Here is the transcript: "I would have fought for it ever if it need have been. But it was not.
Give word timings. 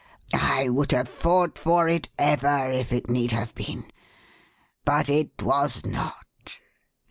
"I 0.33 0.67
would 0.67 0.93
have 0.93 1.07
fought 1.07 1.59
for 1.59 1.87
it 1.87 2.09
ever 2.17 2.71
if 2.71 2.91
it 2.91 3.07
need 3.07 3.29
have 3.33 3.53
been. 3.53 3.91
But 4.83 5.09
it 5.09 5.43
was 5.43 5.85
not. 5.85 6.57